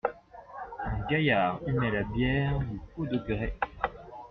Un 0.83 0.99
gaillard 1.07 1.61
humait 1.67 1.91
la 1.91 2.01
bière 2.01 2.57
du 2.61 2.79
pot 2.95 3.05
de 3.05 3.19
grès. 3.19 3.55